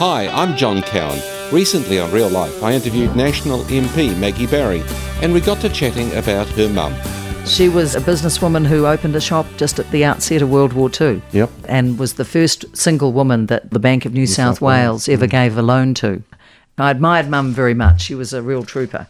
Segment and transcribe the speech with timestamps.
[0.00, 1.20] Hi, I'm John Cowan.
[1.52, 4.82] Recently on Real Life, I interviewed National MP Maggie Barry,
[5.20, 6.94] and we got to chatting about her mum.
[7.44, 10.90] She was a businesswoman who opened a shop just at the outset of World War
[10.98, 11.20] II.
[11.32, 11.50] Yep.
[11.68, 15.08] And was the first single woman that the Bank of New, South, South Wales, Wales
[15.10, 15.32] ever mm.
[15.32, 16.22] gave a loan to.
[16.80, 18.02] I admired Mum very much.
[18.02, 19.06] She was a real trooper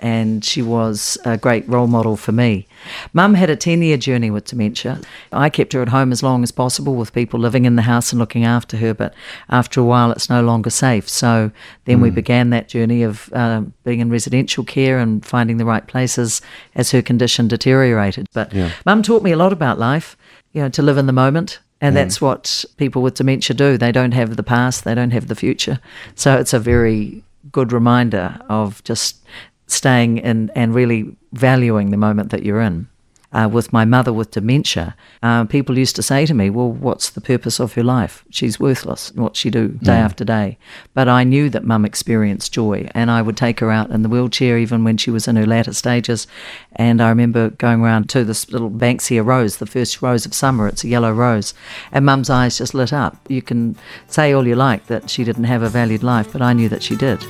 [0.00, 2.66] and she was a great role model for me.
[3.12, 5.00] Mum had a 10 year journey with dementia.
[5.30, 8.12] I kept her at home as long as possible with people living in the house
[8.12, 9.14] and looking after her, but
[9.50, 11.08] after a while it's no longer safe.
[11.08, 11.50] So
[11.84, 15.86] then we began that journey of uh, being in residential care and finding the right
[15.86, 16.40] places
[16.74, 18.26] as her condition deteriorated.
[18.32, 18.52] But
[18.86, 20.16] Mum taught me a lot about life,
[20.52, 21.60] you know, to live in the moment.
[21.80, 21.96] And hmm.
[21.96, 23.78] that's what people with dementia do.
[23.78, 25.80] They don't have the past, they don't have the future.
[26.14, 29.24] So it's a very good reminder of just
[29.66, 32.88] staying in and really valuing the moment that you're in.
[33.32, 37.10] Uh, with my mother with dementia, uh, people used to say to me, Well, what's
[37.10, 38.24] the purpose of her life?
[38.30, 39.12] She's worthless.
[39.14, 40.58] What's she do day after day?
[40.94, 44.08] But I knew that mum experienced joy, and I would take her out in the
[44.08, 46.26] wheelchair even when she was in her latter stages.
[46.72, 50.66] And I remember going around to this little Banksia rose, the first rose of summer.
[50.66, 51.54] It's a yellow rose.
[51.92, 53.16] And mum's eyes just lit up.
[53.28, 53.76] You can
[54.08, 56.82] say all you like that she didn't have a valued life, but I knew that
[56.82, 57.20] she did.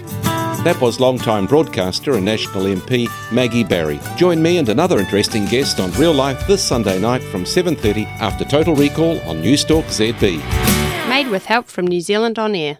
[0.62, 3.98] That was long-time broadcaster and National MP Maggie Barry.
[4.18, 8.44] Join me and another interesting guest on Real Life this Sunday night from 7:30 after
[8.44, 10.38] Total Recall on Newstalk ZB.
[11.08, 12.76] Made with help from New Zealand On Air.